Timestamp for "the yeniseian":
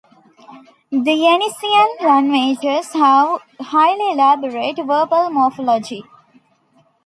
0.89-2.01